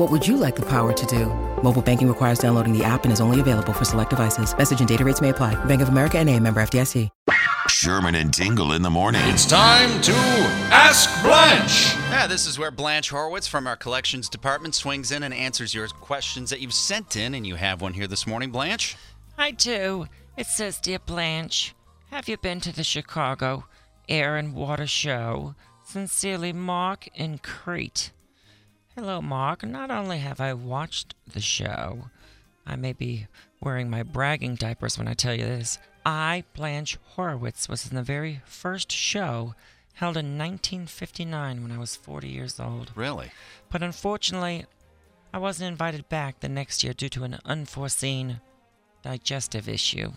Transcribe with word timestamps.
What 0.00 0.10
would 0.10 0.26
you 0.26 0.38
like 0.38 0.56
the 0.56 0.64
power 0.64 0.94
to 0.94 1.06
do? 1.06 1.26
Mobile 1.62 1.82
banking 1.82 2.08
requires 2.08 2.38
downloading 2.38 2.72
the 2.72 2.82
app 2.82 3.04
and 3.04 3.12
is 3.12 3.20
only 3.20 3.38
available 3.38 3.74
for 3.74 3.84
select 3.84 4.08
devices. 4.08 4.56
Message 4.56 4.78
and 4.80 4.88
data 4.88 5.04
rates 5.04 5.20
may 5.20 5.28
apply. 5.28 5.62
Bank 5.66 5.82
of 5.82 5.90
America 5.90 6.18
and 6.18 6.26
a 6.26 6.40
member 6.40 6.62
FDIC. 6.62 7.10
Sherman 7.68 8.14
and 8.14 8.32
Tingle 8.32 8.72
in 8.72 8.80
the 8.80 8.88
morning. 8.88 9.20
It's 9.26 9.44
time 9.44 10.00
to 10.00 10.14
Ask 10.72 11.22
Blanche. 11.22 11.94
Yeah, 12.08 12.26
this 12.26 12.46
is 12.46 12.58
where 12.58 12.70
Blanche 12.70 13.10
Horowitz 13.10 13.46
from 13.46 13.66
our 13.66 13.76
collections 13.76 14.30
department 14.30 14.74
swings 14.74 15.12
in 15.12 15.22
and 15.22 15.34
answers 15.34 15.74
your 15.74 15.86
questions 15.88 16.48
that 16.48 16.60
you've 16.60 16.72
sent 16.72 17.16
in, 17.16 17.34
and 17.34 17.46
you 17.46 17.56
have 17.56 17.82
one 17.82 17.92
here 17.92 18.06
this 18.06 18.26
morning, 18.26 18.50
Blanche. 18.50 18.96
I 19.36 19.50
do. 19.50 20.06
It 20.38 20.46
says, 20.46 20.80
Dear 20.80 21.00
Blanche, 21.00 21.74
have 22.10 22.26
you 22.26 22.38
been 22.38 22.60
to 22.60 22.74
the 22.74 22.84
Chicago 22.84 23.66
Air 24.08 24.38
and 24.38 24.54
Water 24.54 24.86
Show? 24.86 25.56
Sincerely, 25.84 26.54
Mark 26.54 27.06
in 27.14 27.36
Crete. 27.36 28.12
Hello, 28.96 29.22
Mark. 29.22 29.64
Not 29.64 29.92
only 29.92 30.18
have 30.18 30.40
I 30.40 30.52
watched 30.52 31.14
the 31.32 31.40
show, 31.40 32.10
I 32.66 32.74
may 32.74 32.92
be 32.92 33.28
wearing 33.60 33.88
my 33.88 34.02
bragging 34.02 34.56
diapers 34.56 34.98
when 34.98 35.06
I 35.06 35.14
tell 35.14 35.32
you 35.32 35.44
this. 35.44 35.78
I, 36.04 36.42
Blanche 36.54 36.98
Horowitz, 37.10 37.68
was 37.68 37.88
in 37.88 37.94
the 37.94 38.02
very 38.02 38.42
first 38.44 38.90
show 38.90 39.54
held 39.94 40.16
in 40.16 40.36
1959 40.36 41.62
when 41.62 41.70
I 41.70 41.78
was 41.78 41.94
40 41.94 42.28
years 42.28 42.58
old. 42.58 42.90
Really? 42.96 43.30
But 43.70 43.84
unfortunately, 43.84 44.66
I 45.32 45.38
wasn't 45.38 45.70
invited 45.70 46.08
back 46.08 46.40
the 46.40 46.48
next 46.48 46.82
year 46.82 46.92
due 46.92 47.08
to 47.10 47.22
an 47.22 47.38
unforeseen 47.44 48.40
digestive 49.02 49.68
issue. 49.68 50.12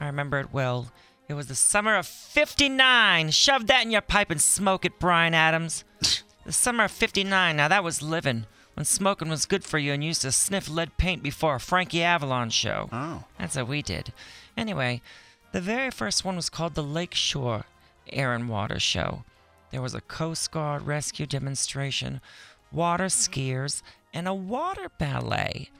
I 0.00 0.06
remember 0.06 0.40
it 0.40 0.54
well. 0.54 0.90
It 1.28 1.34
was 1.34 1.48
the 1.48 1.54
summer 1.54 1.96
of 1.96 2.06
59. 2.06 3.30
Shove 3.30 3.66
that 3.66 3.84
in 3.84 3.90
your 3.90 4.00
pipe 4.00 4.30
and 4.30 4.40
smoke 4.40 4.86
it, 4.86 4.98
Bryan 4.98 5.34
Adams. 5.34 5.84
The 6.50 6.54
summer 6.54 6.82
of 6.82 6.90
59. 6.90 7.56
Now 7.56 7.68
that 7.68 7.84
was 7.84 8.02
living. 8.02 8.44
When 8.74 8.84
smoking 8.84 9.28
was 9.28 9.46
good 9.46 9.62
for 9.62 9.78
you 9.78 9.92
and 9.92 10.02
you 10.02 10.08
used 10.08 10.22
to 10.22 10.32
sniff 10.32 10.68
lead 10.68 10.96
paint 10.96 11.22
before 11.22 11.54
a 11.54 11.60
Frankie 11.60 12.02
Avalon 12.02 12.50
show. 12.50 12.88
Oh. 12.90 13.22
That's 13.38 13.54
what 13.54 13.68
we 13.68 13.82
did. 13.82 14.12
Anyway, 14.56 15.00
the 15.52 15.60
very 15.60 15.92
first 15.92 16.24
one 16.24 16.34
was 16.34 16.50
called 16.50 16.74
the 16.74 16.82
Lakeshore 16.82 17.66
Air 18.08 18.34
and 18.34 18.48
Water 18.48 18.80
Show. 18.80 19.22
There 19.70 19.80
was 19.80 19.94
a 19.94 20.00
Coast 20.00 20.50
Guard 20.50 20.82
rescue 20.82 21.24
demonstration, 21.24 22.20
water 22.72 23.04
skiers, 23.04 23.82
and 24.12 24.26
a 24.26 24.34
water 24.34 24.90
ballet. 24.98 25.70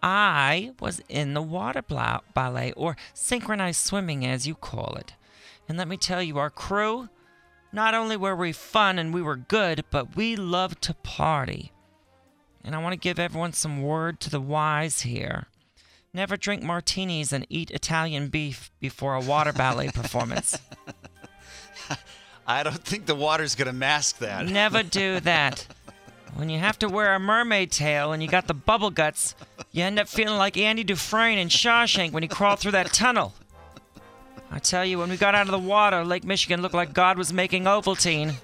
I 0.00 0.74
was 0.78 1.02
in 1.08 1.34
the 1.34 1.42
water 1.42 1.82
ballet, 1.82 2.72
or 2.76 2.96
synchronized 3.14 3.84
swimming 3.84 4.24
as 4.24 4.46
you 4.46 4.54
call 4.54 4.94
it. 4.94 5.14
And 5.68 5.76
let 5.76 5.88
me 5.88 5.96
tell 5.96 6.22
you, 6.22 6.38
our 6.38 6.50
crew, 6.50 7.08
not 7.72 7.94
only 7.94 8.16
were 8.16 8.36
we 8.36 8.52
fun 8.52 8.98
and 8.98 9.14
we 9.14 9.22
were 9.22 9.36
good, 9.36 9.84
but 9.90 10.16
we 10.16 10.36
loved 10.36 10.82
to 10.82 10.94
party. 10.94 11.72
And 12.64 12.74
I 12.74 12.78
want 12.78 12.92
to 12.92 12.98
give 12.98 13.18
everyone 13.18 13.52
some 13.52 13.82
word 13.82 14.20
to 14.20 14.30
the 14.30 14.40
wise 14.40 15.02
here. 15.02 15.46
Never 16.12 16.36
drink 16.36 16.62
martinis 16.62 17.32
and 17.32 17.46
eat 17.48 17.70
Italian 17.70 18.28
beef 18.28 18.70
before 18.80 19.14
a 19.14 19.20
water 19.20 19.52
ballet 19.52 19.88
performance. 19.94 20.58
I 22.46 22.62
don't 22.64 22.82
think 22.82 23.06
the 23.06 23.14
water's 23.14 23.54
going 23.54 23.66
to 23.66 23.72
mask 23.72 24.18
that. 24.18 24.46
Never 24.46 24.82
do 24.82 25.20
that. 25.20 25.66
When 26.34 26.48
you 26.48 26.60
have 26.60 26.78
to 26.78 26.88
wear 26.88 27.14
a 27.14 27.18
mermaid 27.18 27.72
tail 27.72 28.12
and 28.12 28.22
you 28.22 28.28
got 28.28 28.46
the 28.46 28.54
bubble 28.54 28.90
guts, 28.90 29.34
you 29.72 29.82
end 29.82 29.98
up 29.98 30.06
feeling 30.06 30.38
like 30.38 30.56
Andy 30.56 30.84
Dufresne 30.84 31.38
in 31.38 31.48
Shawshank 31.48 32.12
when 32.12 32.22
he 32.22 32.28
crawled 32.28 32.60
through 32.60 32.70
that 32.70 32.92
tunnel. 32.92 33.34
I 34.50 34.58
tell 34.58 34.84
you, 34.84 34.98
when 34.98 35.10
we 35.10 35.16
got 35.16 35.34
out 35.34 35.46
of 35.46 35.52
the 35.52 35.58
water, 35.58 36.04
Lake 36.04 36.24
Michigan 36.24 36.60
looked 36.60 36.74
like 36.74 36.92
God 36.92 37.16
was 37.16 37.32
making 37.32 37.64
Ovaltine. 37.64 38.34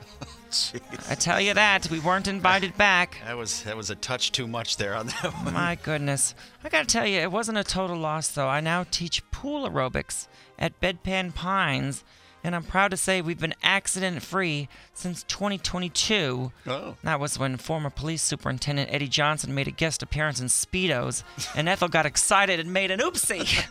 I 1.11 1.15
tell 1.17 1.41
you 1.41 1.55
that, 1.55 1.91
we 1.91 1.99
weren't 1.99 2.29
invited 2.29 2.77
back. 2.79 3.19
That 3.25 3.37
was 3.37 3.65
that 3.65 3.77
was 3.77 3.91
a 3.91 3.97
touch 3.97 4.31
too 4.33 4.47
much 4.47 4.77
there 4.77 4.95
on 4.95 5.09
that 5.09 5.33
one. 5.45 5.53
My 5.53 5.77
goodness. 5.83 6.35
I 6.63 6.69
gotta 6.69 6.87
tell 6.87 7.07
you, 7.07 7.19
it 7.21 7.33
wasn't 7.33 7.59
a 7.59 7.65
total 7.65 7.97
loss, 7.97 8.29
though. 8.29 8.49
I 8.49 8.61
now 8.61 8.85
teach 8.91 9.29
pool 9.33 9.69
aerobics 9.69 10.29
at 10.59 10.81
Bedpan 10.81 11.35
Pines, 11.35 12.05
and 12.45 12.55
I'm 12.55 12.63
proud 12.63 12.93
to 12.93 12.97
say 12.97 13.21
we've 13.21 13.41
been 13.41 13.55
accident 13.63 14.23
free 14.23 14.69
since 14.95 15.25
2022. 15.25 16.53
Oh. 16.69 16.95
That 17.03 17.19
was 17.19 17.39
when 17.39 17.57
former 17.57 17.91
police 17.91 18.23
superintendent 18.23 18.93
Eddie 18.93 19.09
Johnson 19.09 19.55
made 19.55 19.69
a 19.69 19.73
guest 19.73 20.03
appearance 20.03 20.41
in 20.41 20.47
Speedos, 20.47 21.25
and 21.57 21.69
Ethel 21.69 21.89
got 21.89 22.07
excited 22.07 22.61
and 22.61 22.73
made 22.73 22.93
an 22.93 23.01
oopsie. 23.01 23.65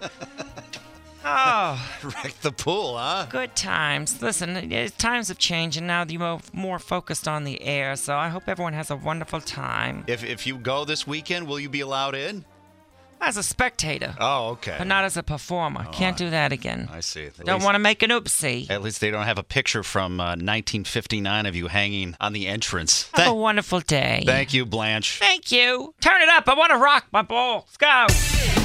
oh, 1.26 1.90
Wrecked 2.04 2.42
the 2.44 2.52
pool, 2.52 2.98
huh? 2.98 3.26
good 3.30 3.56
times. 3.56 4.22
Listen, 4.22 4.72
eh, 4.72 4.90
times 4.98 5.28
have 5.30 5.38
changed, 5.40 5.78
and 5.78 5.88
now 5.88 6.06
you're 6.08 6.40
more 6.54 6.80
focused 6.80 7.28
on 7.28 7.44
the 7.44 7.62
air, 7.62 7.96
so 7.96 8.16
I 8.16 8.30
hope 8.30 8.44
everyone 8.48 8.74
has 8.74 8.90
a 8.92 8.96
wonderful 8.96 9.42
time. 9.42 10.04
If 10.08 10.24
if 10.24 10.46
you 10.48 10.58
go 10.58 10.86
this 10.86 11.06
weekend, 11.08 11.48
will 11.48 11.60
you 11.60 11.70
be 11.70 11.82
allowed 11.82 12.16
in? 12.16 12.46
As 13.22 13.38
a 13.38 13.44
spectator, 13.44 14.14
Oh, 14.20 14.50
okay. 14.50 14.76
but 14.78 14.88
not 14.88 15.06
as 15.06 15.16
a 15.16 15.24
performer. 15.24 15.86
Can't 15.94 16.18
do 16.18 16.30
that 16.30 16.52
again. 16.52 16.90
I 16.92 17.00
see. 17.00 17.26
At 17.28 17.38
Don't 17.38 17.56
least- 17.56 17.66
want 17.66 17.76
to 17.76 17.80
make 17.80 18.04
an 18.04 18.10
oopsie. 18.12 18.70
At 18.70 18.82
least 18.84 19.00
they 19.00 19.10
don't 19.10 19.24
have 19.26 19.38
a 19.40 19.44
picture 19.44 19.84
from 19.84 20.20
uh, 20.20 20.36
1959 20.36 21.46
of 21.46 21.56
you 21.56 21.68
hanging 21.68 22.16
on 22.20 22.34
the 22.34 22.46
entrance. 22.46 23.10
Have 23.14 23.28
a 23.30 23.34
wonderful 23.34 23.80
day. 23.80 24.24
Thank 24.26 24.54
you, 24.54 24.66
Blanche. 24.66 25.18
Thank 25.18 25.52
you. 25.52 25.96
Turn 26.02 26.22
it 26.22 26.30
up. 26.30 26.48
I 26.50 26.56
want 26.56 26.72
to 26.74 26.78
rock 26.78 27.06
my 27.14 27.22
ball. 27.22 27.66
Let's 27.68 27.78
go. 27.78 28.65